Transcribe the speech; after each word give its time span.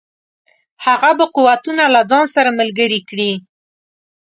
هغه 0.85 1.09
به 1.17 1.25
قوتونه 1.35 1.83
له 1.95 2.01
ځان 2.11 2.25
سره 2.35 2.49
ملګري 2.59 2.99
کړي. 3.09 3.31